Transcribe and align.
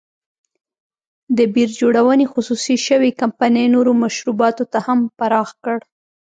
د 1.37 1.39
بیر 1.53 1.69
جوړونې 1.81 2.25
خصوصي 2.33 2.75
شوې 2.87 3.09
کمپنۍ 3.21 3.65
نورو 3.75 3.91
مشروباتو 4.03 4.63
ته 4.71 4.79
هم 4.85 4.99
پراخ 5.17 5.49
کړ. 5.63 5.77